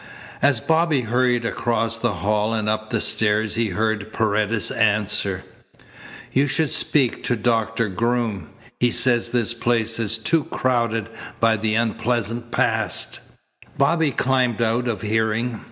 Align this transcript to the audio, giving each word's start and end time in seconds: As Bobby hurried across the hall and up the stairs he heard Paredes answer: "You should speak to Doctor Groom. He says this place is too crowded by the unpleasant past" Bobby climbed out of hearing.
As 0.41 0.59
Bobby 0.59 1.01
hurried 1.01 1.45
across 1.45 1.99
the 1.99 2.11
hall 2.13 2.55
and 2.55 2.67
up 2.67 2.89
the 2.89 2.99
stairs 2.99 3.53
he 3.53 3.67
heard 3.67 4.11
Paredes 4.11 4.71
answer: 4.71 5.43
"You 6.31 6.47
should 6.47 6.71
speak 6.71 7.23
to 7.25 7.35
Doctor 7.35 7.87
Groom. 7.87 8.49
He 8.79 8.89
says 8.89 9.29
this 9.29 9.53
place 9.53 9.99
is 9.99 10.17
too 10.17 10.45
crowded 10.45 11.07
by 11.39 11.55
the 11.55 11.75
unpleasant 11.75 12.49
past" 12.49 13.19
Bobby 13.77 14.09
climbed 14.11 14.59
out 14.59 14.87
of 14.87 15.03
hearing. 15.03 15.59